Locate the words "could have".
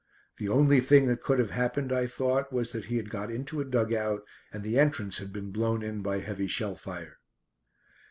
1.21-1.51